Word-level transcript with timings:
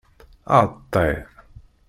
Aɛeṭṭay! 0.55 1.13